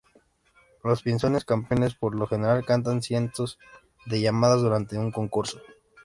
[0.83, 3.59] Los pinzones campeones por lo general cantan cientos
[4.07, 5.61] de llamadas durante un concurso.